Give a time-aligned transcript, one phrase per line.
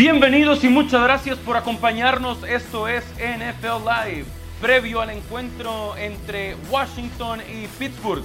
[0.00, 2.42] Bienvenidos y muchas gracias por acompañarnos.
[2.44, 4.24] Esto es NFL Live,
[4.58, 8.24] previo al encuentro entre Washington y Pittsburgh.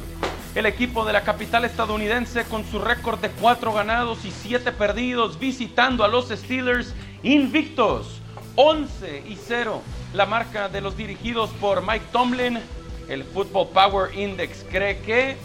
[0.55, 5.37] El equipo de la capital estadounidense con su récord de 4 ganados y 7 perdidos
[5.37, 8.21] visitando a los Steelers invictos.
[8.55, 9.81] 11 y 0,
[10.13, 12.57] la marca de los dirigidos por Mike Tomlin.
[13.09, 15.35] El Football Power Index cree que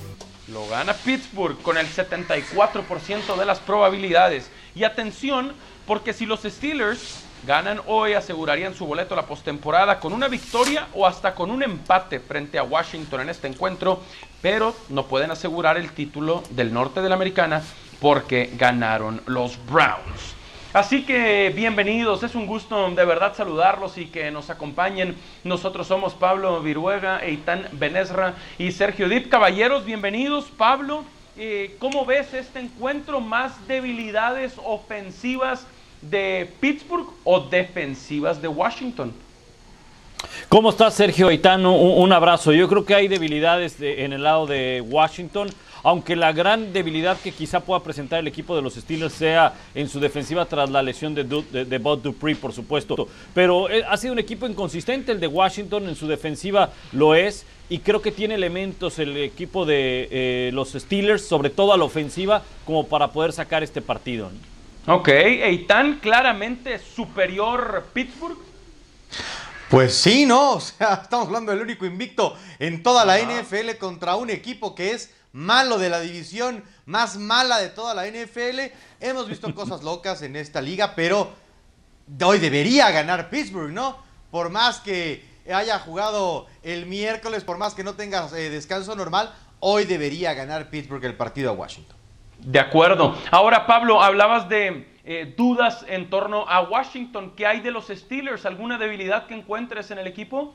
[0.53, 4.51] lo gana Pittsburgh con el 74% de las probabilidades.
[4.75, 5.53] Y atención,
[5.87, 10.89] porque si los Steelers ganan hoy, asegurarían su boleto a la postemporada con una victoria
[10.95, 14.03] o hasta con un empate frente a Washington en este encuentro,
[14.43, 17.63] pero no pueden asegurar el título del norte de la americana
[18.01, 20.40] porque ganaron los Browns.
[20.73, 25.17] Así que bienvenidos, es un gusto de verdad saludarlos y que nos acompañen.
[25.43, 29.29] Nosotros somos Pablo Viruega, Eitan Benesra y Sergio Dip.
[29.29, 30.45] Caballeros, bienvenidos.
[30.45, 31.03] Pablo,
[31.37, 33.21] eh, ¿cómo ves este encuentro?
[33.21, 35.67] ¿Más debilidades ofensivas
[36.03, 39.13] de Pittsburgh o defensivas de Washington?
[40.49, 41.75] ¿Cómo estás, Sergio Aitano?
[41.75, 42.53] Un, abrazo.
[42.53, 45.49] Yo creo que hay debilidades en el lado de Washington,
[45.83, 49.89] aunque la gran debilidad que quizá pueda presentar el equipo de los Steelers sea en
[49.89, 53.09] su defensiva tras la lesión de, de, Bob Dupree, por supuesto.
[53.35, 57.47] Pero eh, ha sido un equipo inconsistente el de Washington, en su defensiva lo es,
[57.69, 61.85] y creo que tiene elementos el equipo de eh, los Steelers, sobre todo a la
[61.85, 64.31] ofensiva, como para poder sacar este partido.
[64.87, 65.09] Ok,
[65.51, 68.39] ¿y tan claramente superior Pittsburgh?
[69.71, 70.55] Pues sí, ¿no?
[70.55, 74.91] O sea, estamos hablando del único invicto en toda la NFL contra un equipo que
[74.91, 78.61] es malo de la división más mala de toda la NFL.
[79.01, 81.33] Hemos visto cosas locas en esta liga, pero
[82.23, 83.99] hoy debería ganar Pittsburgh, ¿no?
[84.31, 89.33] Por más que haya jugado el miércoles, por más que no tenga eh, descanso normal,
[89.61, 91.97] hoy debería ganar Pittsburgh el partido a Washington.
[92.39, 93.17] De acuerdo.
[93.31, 97.35] Ahora, Pablo, hablabas de eh, dudas en torno a Washington.
[97.37, 98.47] ¿Qué hay de los Steelers?
[98.47, 100.55] ¿Alguna debilidad que encuentres en el equipo?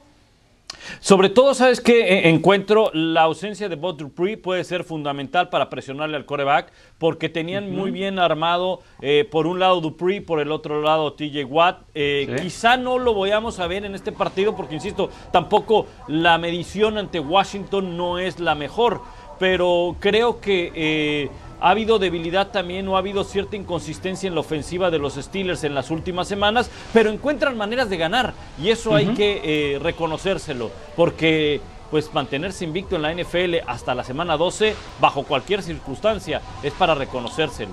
[0.99, 5.69] Sobre todo, ¿sabes que e, Encuentro la ausencia de Bob Dupree puede ser fundamental para
[5.69, 10.51] presionarle al coreback, porque tenían muy bien armado eh, por un lado Dupree, por el
[10.51, 11.81] otro lado TJ Watt.
[11.93, 16.97] Eh, quizá no lo vayamos a ver en este partido, porque insisto, tampoco la medición
[16.97, 19.01] ante Washington no es la mejor,
[19.39, 21.29] pero creo que
[21.59, 25.63] ha habido debilidad también o ha habido cierta inconsistencia en la ofensiva de los Steelers
[25.63, 30.71] en las últimas semanas, pero encuentran maneras de ganar y eso hay que eh, reconocérselo,
[30.95, 31.61] porque
[31.91, 36.95] pues mantenerse invicto en la NFL hasta la semana 12 bajo cualquier circunstancia es para
[36.95, 37.72] reconocérselo.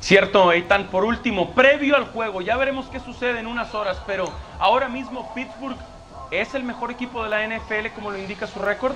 [0.00, 0.86] Cierto, Eitan.
[0.86, 5.32] Por último, previo al juego, ya veremos qué sucede en unas horas, pero ahora mismo
[5.34, 5.76] Pittsburgh
[6.30, 8.94] es el mejor equipo de la NFL como lo indica su récord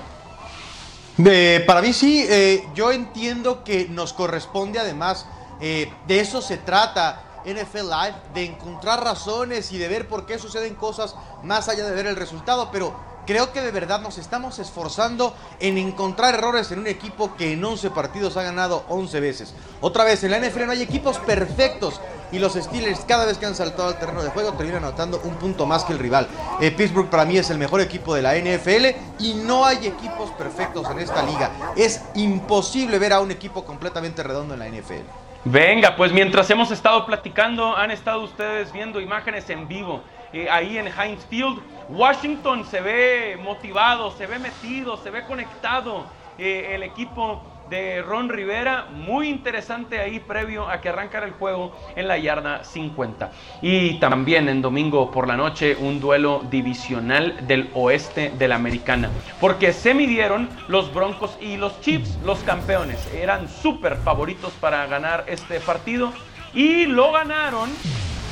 [1.65, 5.25] para mí sí, eh, yo entiendo que nos corresponde además,
[5.61, 10.37] eh, de eso se trata NFL Live, de encontrar razones y de ver por qué
[10.39, 14.59] suceden cosas más allá de ver el resultado, pero creo que de verdad nos estamos
[14.59, 19.53] esforzando en encontrar errores en un equipo que en 11 partidos ha ganado 11 veces.
[19.81, 23.45] Otra vez, en la NFL no hay equipos perfectos y los Steelers cada vez que
[23.45, 26.27] han saltado al terreno de juego terminan anotando un punto más que el rival.
[26.59, 28.85] Eh, Pittsburgh para mí es el mejor equipo de la NFL
[29.19, 31.51] y no hay equipos perfectos en esta liga.
[31.75, 35.25] Es imposible ver a un equipo completamente redondo en la NFL.
[35.47, 40.01] Venga, pues mientras hemos estado platicando, han estado ustedes viendo imágenes en vivo.
[40.33, 46.05] Eh, ahí en Heinz Field, Washington se ve motivado, se ve metido, se ve conectado.
[46.37, 51.75] Eh, el equipo de Ron Rivera, muy interesante ahí previo a que arrancara el juego
[51.95, 53.31] en la yarda 50.
[53.61, 59.09] Y también en domingo por la noche un duelo divisional del oeste de la americana,
[59.39, 65.25] porque se midieron los Broncos y los Chiefs, los campeones, eran súper favoritos para ganar
[65.27, 66.13] este partido
[66.53, 67.69] y lo ganaron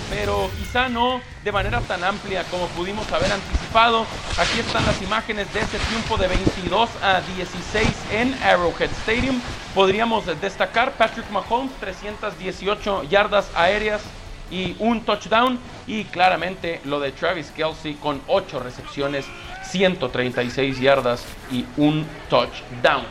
[0.09, 4.05] pero quizá no de manera tan amplia como pudimos haber anticipado.
[4.37, 9.39] Aquí están las imágenes de ese triunfo de 22 a 16 en Arrowhead Stadium.
[9.75, 14.01] Podríamos destacar Patrick Mahomes, 318 yardas aéreas
[14.49, 15.59] y un touchdown.
[15.87, 19.25] Y claramente lo de Travis Kelsey con 8 recepciones,
[19.65, 23.05] 136 yardas y un touchdown.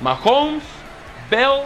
[0.00, 0.62] Mahomes,
[1.30, 1.62] Bell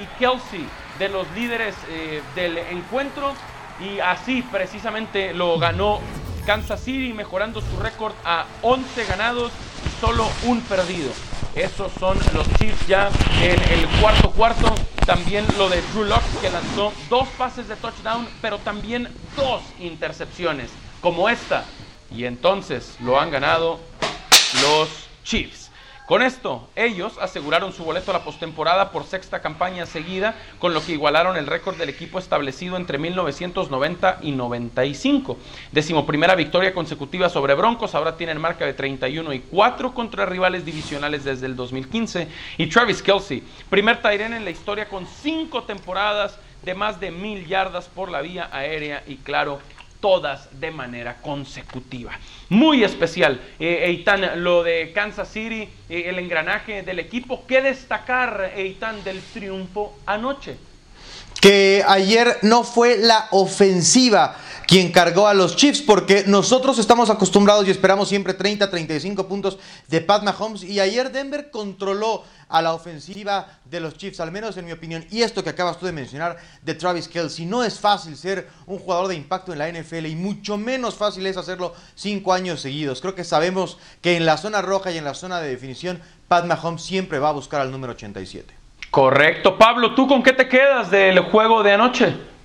[0.00, 0.66] y Kelsey
[0.98, 3.34] de los líderes eh, del encuentro
[3.80, 6.00] y así precisamente lo ganó
[6.46, 9.52] Kansas City, mejorando su récord a 11 ganados
[9.84, 11.10] y solo un perdido.
[11.54, 13.08] Esos son los Chiefs ya
[13.42, 14.74] en el cuarto cuarto.
[15.06, 20.70] También lo de Drew Locke que lanzó dos pases de touchdown, pero también dos intercepciones,
[21.00, 21.64] como esta.
[22.10, 23.80] Y entonces lo han ganado
[24.62, 24.88] los
[25.24, 25.65] Chiefs.
[26.06, 30.80] Con esto, ellos aseguraron su boleto a la postemporada por sexta campaña seguida, con lo
[30.80, 35.36] que igualaron el récord del equipo establecido entre 1990 y 95.
[35.72, 40.64] Décimo primera victoria consecutiva sobre Broncos, ahora tienen marca de 31 y 4 contra rivales
[40.64, 42.28] divisionales desde el 2015.
[42.56, 47.46] Y Travis Kelsey, primer Tyren en la historia con cinco temporadas de más de mil
[47.48, 49.58] yardas por la vía aérea y claro,
[50.06, 52.12] todas de manera consecutiva.
[52.48, 57.44] Muy especial, eh, Eitan, lo de Kansas City, eh, el engranaje del equipo.
[57.48, 60.58] ¿Qué destacar, Eitan, del triunfo anoche?
[61.40, 64.36] Que ayer no fue la ofensiva
[64.66, 69.58] quien cargó a los Chiefs, porque nosotros estamos acostumbrados y esperamos siempre 30, 35 puntos
[69.88, 74.56] de Pat Mahomes, y ayer Denver controló a la ofensiva de los Chiefs, al menos
[74.56, 75.04] en mi opinión.
[75.10, 78.78] Y esto que acabas tú de mencionar de Travis Kelsey, no es fácil ser un
[78.78, 83.00] jugador de impacto en la NFL y mucho menos fácil es hacerlo cinco años seguidos.
[83.00, 86.44] Creo que sabemos que en la zona roja y en la zona de definición, Pat
[86.44, 88.54] Mahomes siempre va a buscar al número 87.
[88.90, 89.58] Correcto.
[89.58, 92.35] Pablo, ¿tú con qué te quedas del juego de anoche?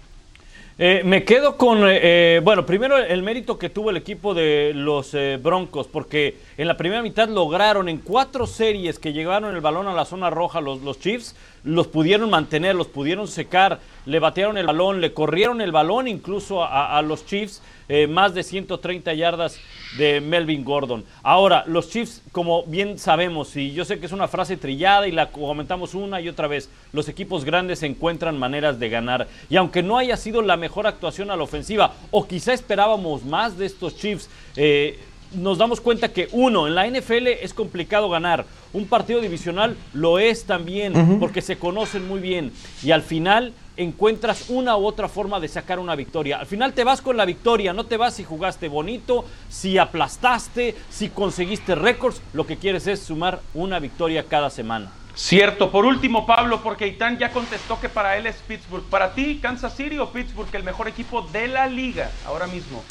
[0.83, 4.71] Eh, me quedo con, eh, eh, bueno, primero el mérito que tuvo el equipo de
[4.73, 9.87] los Broncos, porque en la primera mitad lograron en cuatro series que llegaron el balón
[9.87, 14.57] a la zona roja los, los Chiefs, los pudieron mantener, los pudieron secar, le batearon
[14.57, 19.59] el balón, le corrieron el balón incluso a, los Chiefs eh, más de 130 yardas
[19.97, 21.03] de Melvin Gordon.
[21.21, 25.11] Ahora, los Chiefs, como bien sabemos, y yo sé que es una frase trillada y
[25.11, 29.27] la comentamos una y otra vez, los equipos grandes encuentran maneras de ganar.
[29.49, 33.57] Y aunque no haya sido la mejor actuación a la ofensiva, o quizá esperábamos más
[33.57, 34.99] de estos Chiefs, eh,
[35.33, 38.45] nos damos cuenta que uno, en la NFL es complicado ganar.
[38.73, 42.51] Un partido divisional lo es también, porque se conocen muy bien.
[42.83, 46.37] Y al final encuentras una u otra forma de sacar una victoria.
[46.39, 50.75] Al final te vas con la victoria, no te vas si jugaste bonito, si aplastaste,
[50.89, 52.21] si conseguiste récords.
[52.33, 54.91] Lo que quieres es sumar una victoria cada semana.
[55.13, 55.71] Cierto.
[55.71, 58.83] Por último, Pablo, porque Itán ya contestó que para él es Pittsburgh.
[58.83, 62.83] Para ti, Kansas City o Pittsburgh, el mejor equipo de la liga ahora mismo.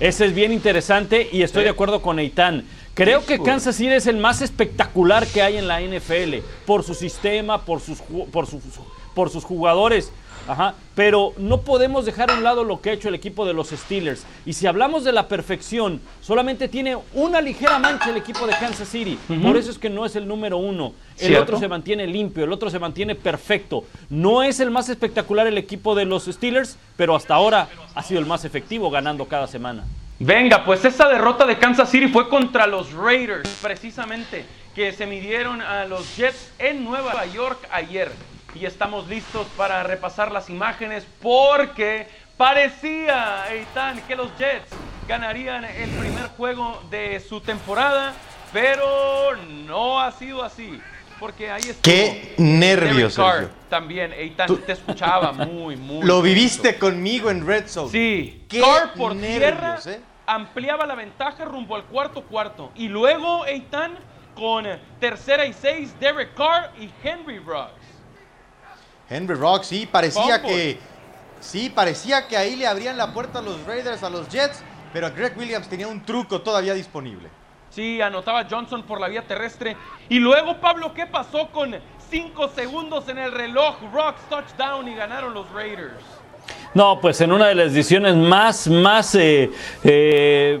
[0.00, 2.64] Ese es bien interesante y estoy de acuerdo con Eitan.
[2.94, 6.36] Creo que Kansas City es el más espectacular que hay en la NFL
[6.66, 7.98] por su sistema, por sus,
[8.32, 8.62] por sus,
[9.14, 10.12] por sus jugadores.
[10.48, 13.52] Ajá, pero no podemos dejar a un lado lo que ha hecho el equipo de
[13.52, 14.24] los Steelers.
[14.46, 18.88] Y si hablamos de la perfección, solamente tiene una ligera mancha el equipo de Kansas
[18.88, 19.18] City.
[19.42, 20.94] Por eso es que no es el número uno.
[21.18, 23.84] El otro se mantiene limpio, el otro se mantiene perfecto.
[24.08, 28.18] No es el más espectacular el equipo de los Steelers, pero hasta ahora ha sido
[28.18, 29.84] el más efectivo ganando cada semana.
[30.18, 35.60] Venga, pues esa derrota de Kansas City fue contra los Raiders, precisamente, que se midieron
[35.60, 38.10] a los Jets en Nueva York ayer
[38.54, 44.70] y estamos listos para repasar las imágenes porque parecía, Eitan, que los Jets
[45.06, 48.14] ganarían el primer juego de su temporada,
[48.52, 49.36] pero
[49.66, 50.80] no ha sido así.
[51.18, 51.82] Porque ahí está.
[51.82, 53.18] Qué nervios,
[53.68, 56.06] También, Eitan, te escuchaba muy, muy.
[56.06, 57.90] Lo viviste conmigo en Red Zone.
[57.90, 60.00] Sí, Qué Carr por tierra eh.
[60.26, 62.70] ampliaba la ventaja rumbo al cuarto cuarto.
[62.76, 63.96] Y luego, Eitan,
[64.36, 64.64] con
[65.00, 67.87] tercera y seis, Derek Carr y Henry Ruggs.
[69.10, 70.78] Henry Rock, sí, parecía que.
[71.40, 74.60] Sí, parecía que ahí le abrían la puerta a los Raiders, a los Jets,
[74.92, 77.28] pero Greg Williams tenía un truco todavía disponible.
[77.70, 79.76] Sí, anotaba Johnson por la vía terrestre.
[80.08, 81.76] Y luego, Pablo, ¿qué pasó con
[82.10, 83.76] cinco segundos en el reloj?
[83.92, 86.02] Rocks touchdown y ganaron los Raiders.
[86.74, 89.50] No, pues en una de las decisiones más, más eh,
[89.84, 90.60] eh,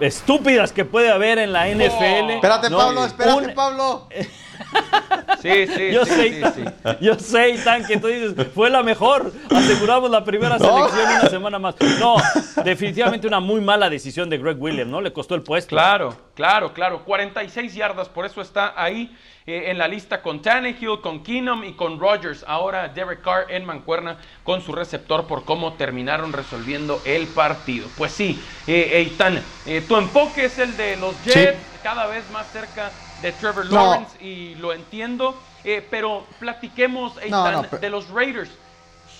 [0.00, 2.30] estúpidas que puede haber en la NFL.
[2.30, 4.08] Espérate, Pablo, espérate, Pablo.
[5.40, 6.64] Sí, sí, yo sí, sé, sí,
[7.00, 9.32] Yo sé, Tan, que tú dices, fue la mejor.
[9.54, 11.76] Aseguramos la primera selección una semana más.
[12.00, 12.16] No,
[12.64, 15.00] definitivamente una muy mala decisión de Greg Williams, ¿no?
[15.00, 15.70] Le costó el puesto.
[15.70, 17.04] Claro, claro, claro.
[17.04, 19.16] 46 yardas, por eso está ahí
[19.46, 22.44] eh, en la lista con Tannehill, con Keenum y con Rodgers.
[22.46, 27.88] Ahora Derek Carr en mancuerna con su receptor por cómo terminaron resolviendo el partido.
[27.96, 32.50] Pues sí, eh, Eitan, eh, tu enfoque es el de los Jets, cada vez más
[32.52, 32.90] cerca
[33.22, 38.50] de Trevor Lawrence y lo entiendo, eh, pero platiquemos de los Raiders.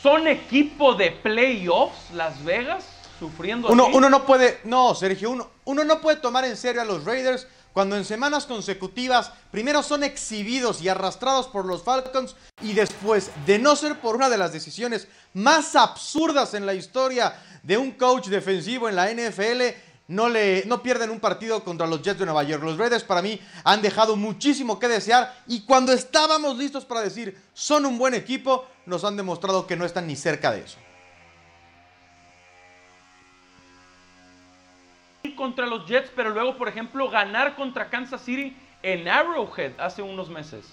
[0.02, 2.84] ¿Son equipo de playoffs Las Vegas?
[3.18, 6.84] Sufriendo uno, uno no puede, no, Sergio, uno, uno no puede tomar en serio a
[6.84, 12.72] los Raiders cuando en semanas consecutivas primero son exhibidos y arrastrados por los Falcons y
[12.72, 17.76] después, de no ser por una de las decisiones más absurdas en la historia de
[17.76, 19.62] un coach defensivo en la NFL,
[20.08, 22.62] no, le, no pierden un partido contra los Jets de Nueva York.
[22.62, 27.38] Los Raiders para mí han dejado muchísimo que desear y cuando estábamos listos para decir
[27.52, 30.78] son un buen equipo, nos han demostrado que no están ni cerca de eso.
[35.36, 40.28] Contra los Jets, pero luego, por ejemplo, ganar contra Kansas City en Arrowhead hace unos
[40.30, 40.64] meses.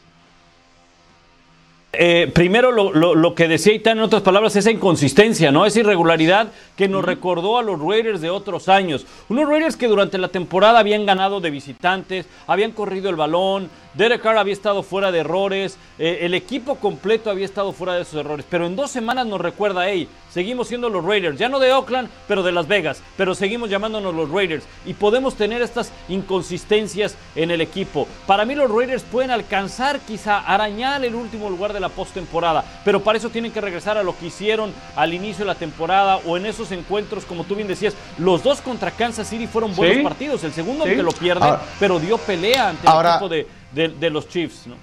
[1.98, 5.66] Eh, primero, lo, que decía Itán en otras palabras, esa inconsistencia, ¿no?
[5.66, 9.06] Esa irregularidad que nos recordó a los Raiders de otros años.
[9.30, 14.22] Unos Raiders que durante la temporada habían ganado de visitantes, habían corrido el balón, Derek
[14.22, 18.20] Carr había estado fuera de errores, eh, el equipo completo había estado fuera de esos
[18.20, 21.72] errores, pero en dos semanas nos recuerda, hey, seguimos siendo los Raiders, ya no de
[21.72, 27.16] Oakland, pero de Las Vegas, pero seguimos llamándonos los Raiders y podemos tener estas inconsistencias
[27.36, 28.06] en el equipo.
[28.28, 33.02] Para mí los Raiders pueden alcanzar quizá arañar el último lugar de la postemporada, pero
[33.02, 36.36] para eso tienen que regresar a lo que hicieron al inicio de la temporada o
[36.36, 40.44] en esos encuentros, como tú bien decías, los dos contra Kansas City fueron buenos partidos,
[40.44, 41.48] el segundo que lo pierde,
[41.80, 44.68] pero dio pelea ante el equipo de de, los Chiefs.
[44.68, 44.76] ¿no?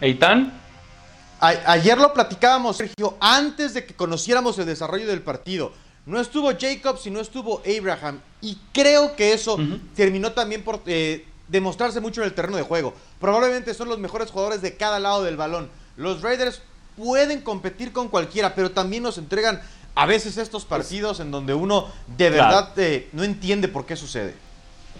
[0.00, 0.52] ¿Eitan?
[1.40, 5.72] Ayer lo platicábamos, Sergio, antes de que conociéramos el desarrollo del partido.
[6.06, 8.20] No estuvo Jacobs y no estuvo Abraham.
[8.40, 9.58] Y creo que eso
[9.96, 12.94] terminó también por eh, demostrarse mucho en el terreno de juego.
[13.20, 15.68] Probablemente son los mejores jugadores de cada lado del balón.
[15.96, 16.62] Los Raiders
[16.96, 19.60] pueden competir con cualquiera, pero también nos entregan
[19.96, 24.34] a veces estos partidos en donde uno de verdad eh, no entiende por qué sucede.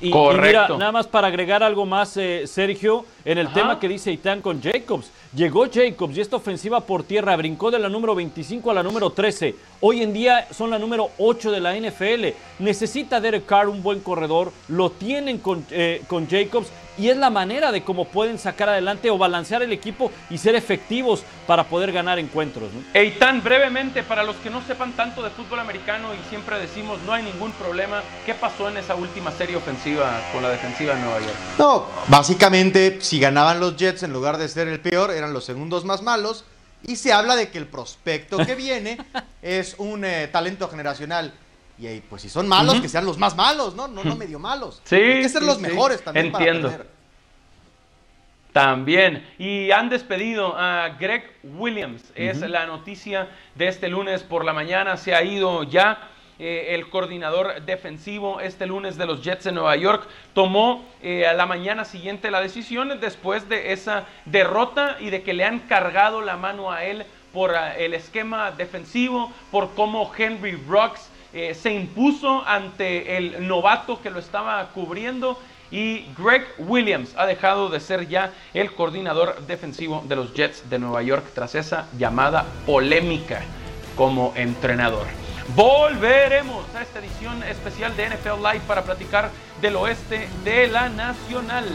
[0.01, 4.13] Y, mira, nada más para agregar algo más, eh, Sergio, en el tema que dice
[4.13, 5.11] Itán con Jacobs.
[5.37, 9.11] Llegó Jacobs y esta ofensiva por tierra brincó de la número 25 a la número
[9.11, 9.55] 13.
[9.83, 12.35] Hoy en día son la número 8 de la NFL.
[12.59, 17.31] Necesita Derek Carr un buen corredor, lo tienen con, eh, con Jacobs y es la
[17.31, 21.93] manera de cómo pueden sacar adelante o balancear el equipo y ser efectivos para poder
[21.93, 22.71] ganar encuentros.
[22.95, 27.13] Eitan, brevemente, para los que no sepan tanto de fútbol americano y siempre decimos no
[27.13, 31.21] hay ningún problema, ¿qué pasó en esa última serie ofensiva con la defensiva de Nueva
[31.21, 31.35] York?
[31.59, 35.85] No, básicamente si ganaban los Jets en lugar de ser el peor, eran los segundos
[35.85, 36.45] más malos
[36.85, 38.99] y se habla de que el prospecto que viene
[39.43, 41.33] es un eh, talento generacional.
[41.79, 43.87] Y ahí, pues si son malos, que sean los más malos, ¿no?
[43.87, 44.81] No, no medio malos.
[44.85, 44.97] Sí.
[44.97, 46.73] Hay que ser los mejores también Entiendo.
[48.53, 49.27] También.
[49.39, 52.03] Y han despedido a Greg Williams.
[52.15, 54.97] Es la noticia de este lunes por la mañana.
[54.97, 56.11] Se ha ido ya.
[56.39, 61.33] Eh, el coordinador defensivo este lunes de los Jets de Nueva York tomó eh, a
[61.33, 66.21] la mañana siguiente la decisión después de esa derrota y de que le han cargado
[66.21, 71.71] la mano a él por ah, el esquema defensivo, por cómo Henry Brooks eh, se
[71.71, 75.39] impuso ante el novato que lo estaba cubriendo
[75.71, 80.79] y Greg Williams ha dejado de ser ya el coordinador defensivo de los Jets de
[80.79, 83.43] Nueva York tras esa llamada polémica
[83.97, 85.07] como entrenador.
[85.55, 91.69] Volveremos a esta edición especial de NFL Live para platicar del oeste de la Nacional.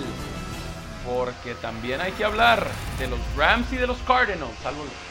[1.05, 2.65] Porque también hay que hablar
[2.97, 4.57] de los Rams y de los Cardinals.
[4.63, 5.10] Saludos.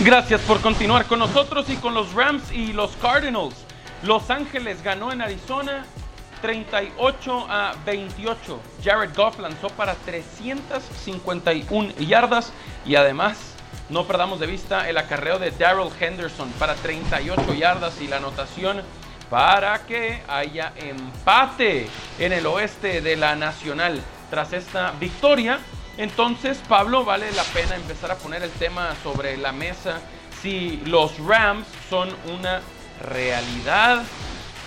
[0.00, 3.56] Gracias por continuar con nosotros y con los Rams y los Cardinals.
[4.04, 5.84] Los Ángeles ganó en Arizona
[6.40, 8.60] 38 a 28.
[8.84, 12.52] Jared Goff lanzó para 351 yardas
[12.86, 13.54] y además
[13.88, 18.82] no perdamos de vista el acarreo de Daryl Henderson para 38 yardas y la anotación
[19.28, 21.88] para que haya empate
[22.20, 24.00] en el oeste de la Nacional.
[24.30, 25.58] Tras esta victoria,
[25.98, 30.00] entonces, Pablo, vale la pena empezar a poner el tema sobre la mesa
[30.40, 32.60] si los Rams son una
[33.04, 34.04] realidad.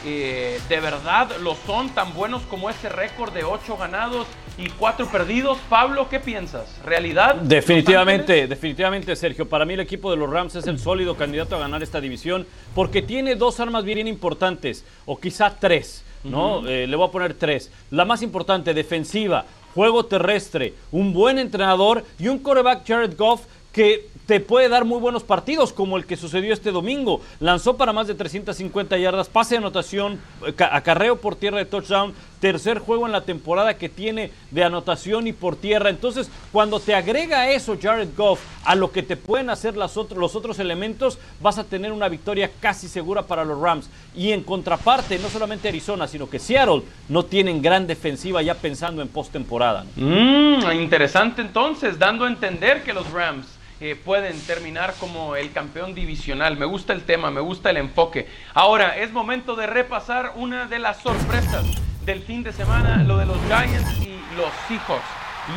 [0.05, 5.07] Eh, ¿De verdad lo son tan buenos como ese récord de 8 ganados y 4
[5.07, 5.57] perdidos?
[5.69, 6.75] Pablo, ¿qué piensas?
[6.83, 7.35] ¿Realidad?
[7.35, 9.47] Definitivamente, definitivamente, Sergio.
[9.47, 12.45] Para mí el equipo de los Rams es el sólido candidato a ganar esta división
[12.75, 16.03] porque tiene dos armas bien importantes, o quizá tres.
[16.23, 16.67] ¿no?
[16.67, 17.71] Eh, le voy a poner tres.
[17.89, 24.09] La más importante, defensiva juego terrestre, un buen entrenador y un coreback Jared Goff que
[24.31, 27.19] te puede dar muy buenos partidos, como el que sucedió este domingo.
[27.41, 30.21] Lanzó para más de 350 yardas, pase de anotación,
[30.57, 35.33] acarreo por tierra de touchdown, tercer juego en la temporada que tiene de anotación y
[35.33, 35.89] por tierra.
[35.89, 40.59] Entonces, cuando te agrega eso Jared Goff a lo que te pueden hacer los otros
[40.59, 43.89] elementos, vas a tener una victoria casi segura para los Rams.
[44.15, 49.01] Y en contraparte, no solamente Arizona, sino que Seattle no tienen gran defensiva ya pensando
[49.01, 49.83] en postemporada.
[49.97, 53.59] Mm, interesante entonces, dando a entender que los Rams
[54.03, 56.55] pueden terminar como el campeón divisional.
[56.55, 58.29] Me gusta el tema, me gusta el enfoque.
[58.53, 61.65] Ahora es momento de repasar una de las sorpresas
[62.05, 65.03] del fin de semana, lo de los Giants y los Seahawks.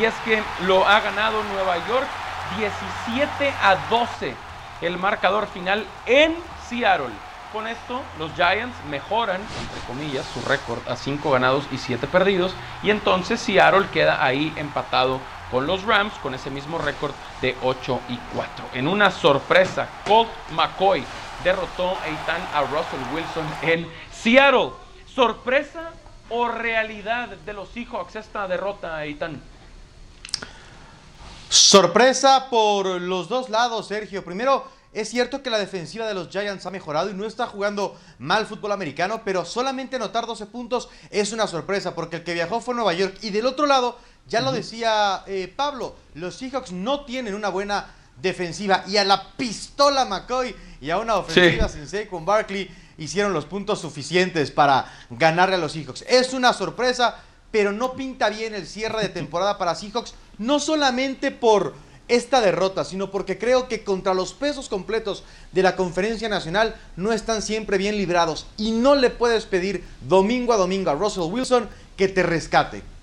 [0.00, 2.06] Y es que lo ha ganado Nueva York
[2.58, 4.34] 17 a 12
[4.80, 6.34] el marcador final en
[6.68, 7.12] Seattle.
[7.52, 12.54] Con esto, los Giants mejoran, entre comillas, su récord a 5 ganados y 7 perdidos.
[12.82, 15.20] Y entonces Seattle queda ahí empatado
[15.54, 18.70] con los Rams con ese mismo récord de 8 y 4.
[18.72, 21.04] En una sorpresa, Colt McCoy
[21.44, 24.70] derrotó a a Russell Wilson en Seattle.
[25.06, 25.92] Sorpresa
[26.28, 29.40] o realidad de los Seahawks esta derrota, Eitan?
[31.48, 34.24] Sorpresa por los dos lados, Sergio.
[34.24, 37.96] Primero, es cierto que la defensiva de los Giants ha mejorado y no está jugando
[38.18, 42.60] mal fútbol americano, pero solamente anotar 12 puntos es una sorpresa porque el que viajó
[42.60, 43.18] fue Nueva York.
[43.22, 47.86] Y del otro lado, ya lo decía eh, Pablo, los Seahawks no tienen una buena
[48.20, 53.44] defensiva y a la pistola McCoy y a una ofensiva sin con Barkley hicieron los
[53.44, 56.04] puntos suficientes para ganarle a los Seahawks.
[56.08, 57.16] Es una sorpresa,
[57.50, 61.74] pero no pinta bien el cierre de temporada para Seahawks, no solamente por
[62.06, 67.12] esta derrota, sino porque creo que contra los pesos completos de la conferencia nacional no
[67.12, 71.68] están siempre bien librados y no le puedes pedir domingo a domingo a Russell Wilson
[71.96, 72.93] que te rescate.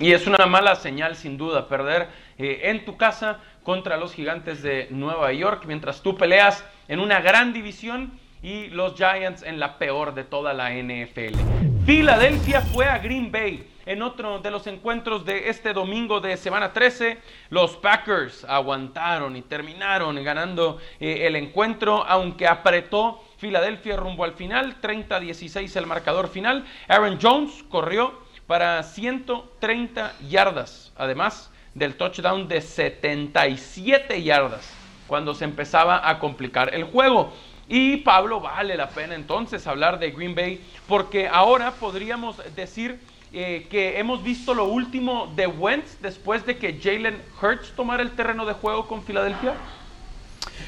[0.00, 4.60] Y es una mala señal sin duda perder eh, en tu casa contra los gigantes
[4.60, 9.78] de Nueva York mientras tú peleas en una gran división y los Giants en la
[9.78, 11.38] peor de toda la NFL.
[11.84, 16.72] Filadelfia fue a Green Bay en otro de los encuentros de este domingo de semana
[16.72, 17.18] 13.
[17.50, 24.80] Los Packers aguantaron y terminaron ganando eh, el encuentro, aunque apretó Filadelfia rumbo al final,
[24.80, 26.64] 30-16 el marcador final.
[26.88, 34.72] Aaron Jones corrió para 130 yardas, además del touchdown de 77 yardas,
[35.06, 37.32] cuando se empezaba a complicar el juego.
[37.68, 43.00] Y Pablo, vale la pena entonces hablar de Green Bay, porque ahora podríamos decir
[43.32, 48.12] eh, que hemos visto lo último de Wentz después de que Jalen Hurts tomara el
[48.12, 49.54] terreno de juego con Filadelfia.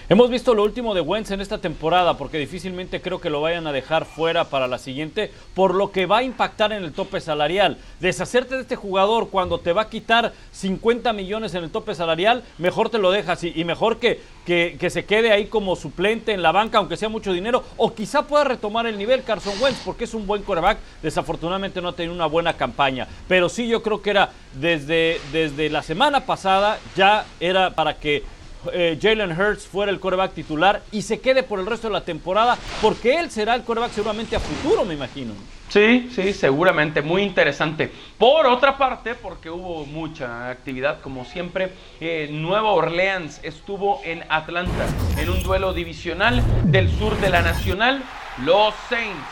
[0.08, 3.66] Hemos visto lo último de Wentz en esta temporada porque difícilmente creo que lo vayan
[3.66, 7.20] a dejar fuera para la siguiente por lo que va a impactar en el tope
[7.20, 7.78] salarial.
[8.00, 12.42] Deshacerte de este jugador cuando te va a quitar 50 millones en el tope salarial,
[12.58, 16.42] mejor te lo dejas y, mejor que, que, que, se quede ahí como suplente en
[16.42, 20.04] la banca aunque sea mucho dinero o quizá pueda retomar el nivel Carson Wentz porque
[20.04, 20.78] es un buen coreback.
[21.02, 25.68] Desafortunadamente no ha tenido una buena campaña, pero sí yo creo que era desde, desde
[25.68, 28.37] la semana pasada ya era para que
[28.72, 32.04] eh, Jalen Hurts fuera el coreback titular y se quede por el resto de la
[32.04, 35.34] temporada, porque él será el coreback seguramente a futuro, me imagino.
[35.68, 37.92] Sí, sí, seguramente, muy interesante.
[38.16, 44.86] Por otra parte, porque hubo mucha actividad, como siempre, eh, Nueva Orleans estuvo en Atlanta
[45.18, 48.02] en un duelo divisional del sur de la Nacional,
[48.44, 49.28] los Saints,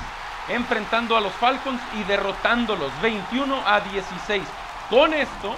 [0.50, 4.42] enfrentando a los Falcons y derrotándolos 21 a 16.
[4.90, 5.56] Con esto,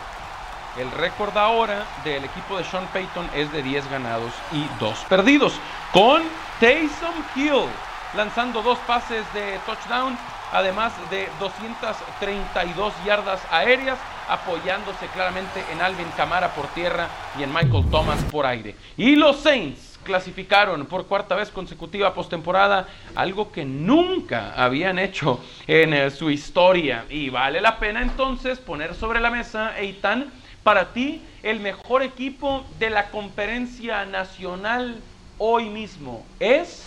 [0.77, 5.55] el récord ahora del equipo de Sean Payton es de 10 ganados y 2 perdidos.
[5.93, 6.23] Con
[6.61, 7.69] Taysom Hill
[8.15, 10.17] lanzando dos pases de touchdown,
[10.53, 17.85] además de 232 yardas aéreas, apoyándose claramente en Alvin Camara por tierra y en Michael
[17.91, 18.75] Thomas por aire.
[18.97, 25.93] Y los Saints clasificaron por cuarta vez consecutiva postemporada, algo que nunca habían hecho en
[25.93, 27.05] eh, su historia.
[27.11, 30.33] Y vale la pena entonces poner sobre la mesa, Eitan,
[30.69, 35.01] para ti el mejor equipo de la conferencia nacional
[35.39, 36.83] hoy mismo es...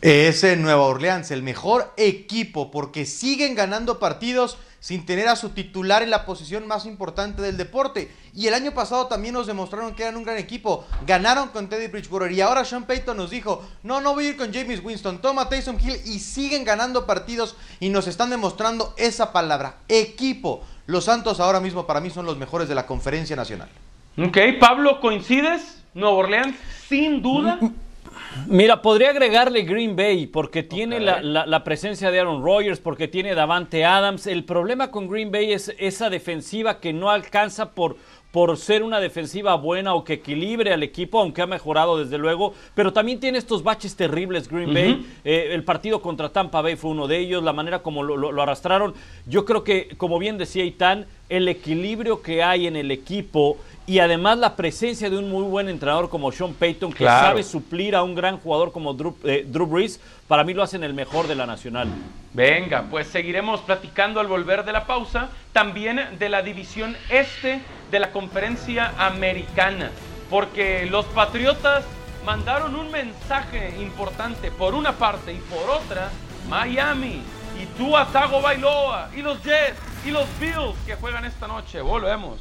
[0.00, 5.50] Es en Nueva Orleans, el mejor equipo, porque siguen ganando partidos sin tener a su
[5.50, 8.10] titular en la posición más importante del deporte.
[8.34, 10.84] Y el año pasado también nos demostraron que eran un gran equipo.
[11.06, 12.32] Ganaron con Teddy Bridgewater.
[12.32, 15.48] Y ahora Sean Payton nos dijo, no, no voy a ir con James Winston, toma
[15.48, 16.00] Taysom Hill.
[16.04, 20.66] Y siguen ganando partidos y nos están demostrando esa palabra, equipo.
[20.86, 23.68] Los Santos ahora mismo para mí son los mejores de la conferencia nacional.
[24.18, 25.82] Ok, Pablo, ¿coincides?
[25.94, 26.56] Nuevo Orleans,
[26.88, 27.58] sin duda.
[28.46, 33.84] Mira, podría agregarle Green Bay porque tiene la, presencia de Aaron Rodgers, porque tiene Davante
[33.84, 34.26] Adams.
[34.26, 37.96] El problema con Green Bay es esa defensiva que no alcanza por,
[38.32, 42.54] por ser una defensiva buena o que equilibre al equipo, aunque ha mejorado desde luego,
[42.74, 45.06] pero también tiene estos baches terribles Green Bay.
[45.22, 48.94] Eh, el partido contra Tampa Bay fue uno de ellos, la manera como lo, arrastraron.
[49.26, 54.00] Yo creo que, como bien decía Itán, el equilibrio que hay en el equipo y
[54.00, 58.02] además la presencia de un muy buen entrenador como Sean Payton, que sabe suplir a
[58.02, 61.34] un gran jugador como Drew, eh, Drew, Brees, para mí lo hacen el mejor de
[61.34, 61.88] la Nacional.
[62.34, 67.98] Venga, pues seguiremos platicando al volver de la pausa, también de la división este de
[67.98, 69.90] la conferencia americana,
[70.28, 71.84] porque los Patriotas
[72.26, 76.10] mandaron un mensaje importante por una parte y por otra,
[76.48, 77.22] Miami
[77.60, 81.80] y tú Tago Bailoa y los Jets y los Bills que juegan esta noche.
[81.80, 82.40] Volvemos.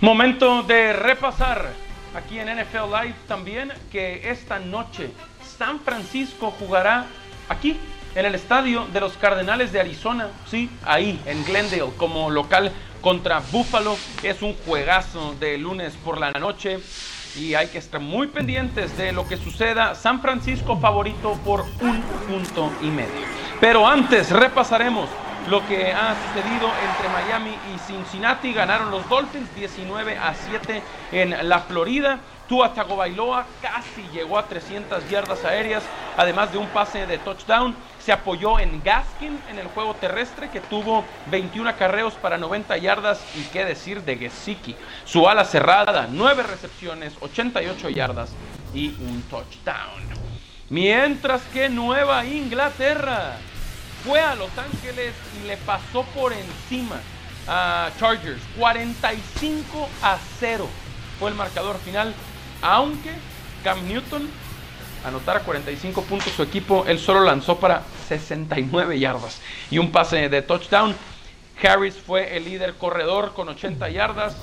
[0.00, 1.70] Momento de repasar
[2.14, 5.10] aquí en NFL Live también que esta noche
[5.58, 7.06] San Francisco jugará
[7.48, 7.76] aquí
[8.14, 13.40] en el estadio de los Cardenales de Arizona, sí, ahí en Glendale como local contra
[13.52, 13.96] Buffalo.
[14.22, 16.80] Es un juegazo de lunes por la noche.
[17.36, 19.94] Y hay que estar muy pendientes de lo que suceda.
[19.94, 23.26] San Francisco favorito por un punto y medio.
[23.60, 25.08] Pero antes repasaremos
[25.48, 28.52] lo que ha sucedido entre Miami y Cincinnati.
[28.52, 32.20] Ganaron los Dolphins 19 a 7 en la Florida.
[32.48, 35.84] Tua Tagovailoa casi llegó a 300 yardas aéreas,
[36.16, 37.74] además de un pase de touchdown.
[38.04, 43.22] Se apoyó en Gaskin en el juego terrestre, que tuvo 21 acarreos para 90 yardas.
[43.36, 44.74] Y qué decir de Gesicki.
[45.04, 48.32] Su ala cerrada, 9 recepciones, 88 yardas
[48.74, 50.02] y un touchdown.
[50.70, 53.36] Mientras que Nueva Inglaterra
[54.04, 56.96] fue a Los Ángeles y le pasó por encima
[57.46, 58.40] a Chargers.
[58.58, 60.68] 45 a 0
[61.18, 62.14] fue el marcador final,
[62.62, 63.12] aunque
[63.62, 64.30] Cam Newton
[65.04, 70.42] anotara 45 puntos su equipo, él solo lanzó para 69 yardas y un pase de
[70.42, 70.94] touchdown.
[71.62, 74.36] Harris fue el líder corredor con 80 yardas.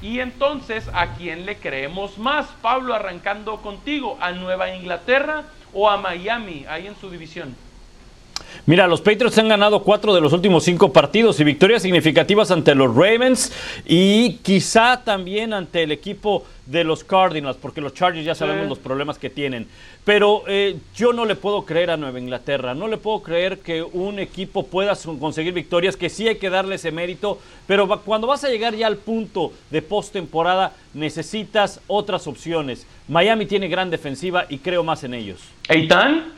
[0.00, 2.46] Y entonces, ¿a quién le creemos más?
[2.62, 7.56] Pablo, arrancando contigo, ¿a Nueva Inglaterra o a Miami, ahí en su división?
[8.66, 12.74] Mira, los Patriots han ganado cuatro de los últimos cinco partidos y victorias significativas ante
[12.74, 13.52] los Ravens
[13.86, 18.78] y quizá también ante el equipo de los Cardinals, porque los Chargers ya sabemos los
[18.78, 19.66] problemas que tienen.
[20.04, 23.82] Pero eh, yo no le puedo creer a Nueva Inglaterra, no le puedo creer que
[23.82, 28.44] un equipo pueda conseguir victorias, que sí hay que darle ese mérito, pero cuando vas
[28.44, 32.86] a llegar ya al punto de postemporada, necesitas otras opciones.
[33.08, 35.40] Miami tiene gran defensiva y creo más en ellos.
[35.68, 36.37] ¿Eitan?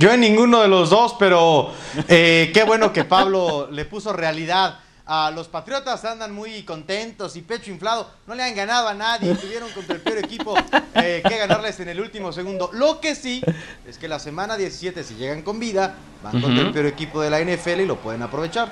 [0.00, 1.74] Yo en ninguno de los dos, pero
[2.08, 4.78] eh, qué bueno que Pablo le puso realidad.
[5.04, 8.10] A los Patriotas andan muy contentos y pecho inflado.
[8.26, 9.34] No le han ganado a nadie.
[9.34, 10.54] Tuvieron contra el peor equipo
[10.94, 12.70] eh, que ganarles en el último segundo.
[12.72, 13.42] Lo que sí
[13.86, 17.28] es que la semana 17, si llegan con vida, van contra el peor equipo de
[17.28, 18.70] la NFL y lo pueden aprovechar.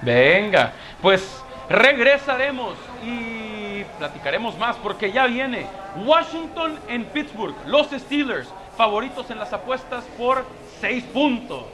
[0.00, 0.72] Venga,
[1.02, 1.20] pues
[1.68, 5.66] regresaremos y platicaremos más porque ya viene
[6.06, 10.44] Washington en Pittsburgh, los Steelers favoritos en las apuestas por
[10.80, 11.64] 6 puntos.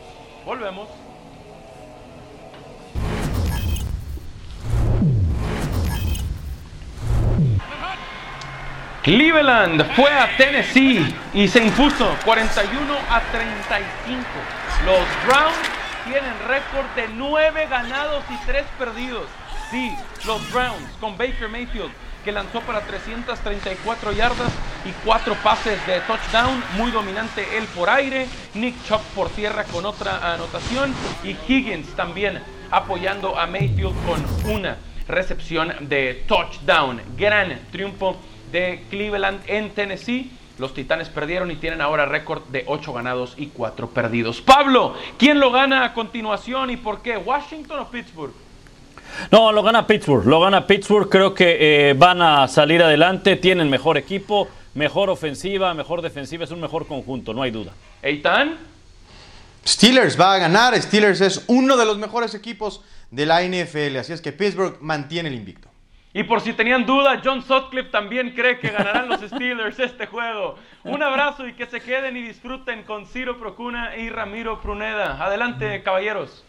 [0.44, 0.88] Volvemos.
[9.02, 14.22] Cleveland fue a Tennessee y se impuso 41 a 35.
[14.86, 15.58] Los Browns
[16.04, 19.26] tienen récord de 9 ganados y 3 perdidos.
[19.72, 19.92] Sí,
[20.24, 21.90] los Browns con Baker Mayfield
[22.24, 24.52] que lanzó para 334 yardas
[24.84, 29.84] y cuatro pases de touchdown, muy dominante él por aire, Nick Chubb por tierra con
[29.86, 34.76] otra anotación y Higgins también apoyando a Mayfield con una
[35.08, 37.00] recepción de touchdown.
[37.16, 38.16] Gran triunfo
[38.50, 40.30] de Cleveland en Tennessee.
[40.58, 44.40] Los Titanes perdieron y tienen ahora récord de 8 ganados y 4 perdidos.
[44.40, 47.16] Pablo, ¿quién lo gana a continuación y por qué?
[47.16, 48.32] ¿Washington o Pittsburgh?
[49.30, 50.26] No, lo gana Pittsburgh.
[50.26, 51.08] Lo gana Pittsburgh.
[51.08, 53.36] Creo que eh, van a salir adelante.
[53.36, 56.44] Tienen mejor equipo, mejor ofensiva, mejor defensiva.
[56.44, 57.72] Es un mejor conjunto, no hay duda.
[58.02, 58.56] ¿Eitan?
[59.66, 60.80] Steelers va a ganar.
[60.80, 63.96] Steelers es uno de los mejores equipos de la NFL.
[63.98, 65.68] Así es que Pittsburgh mantiene el invicto.
[66.14, 70.58] Y por si tenían duda, John Sutcliffe también cree que ganarán los Steelers este juego.
[70.84, 75.24] Un abrazo y que se queden y disfruten con Ciro Procuna y Ramiro Pruneda.
[75.24, 76.44] Adelante, caballeros.